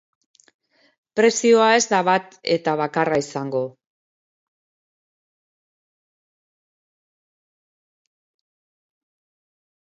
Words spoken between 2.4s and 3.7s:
eta bakarra izango.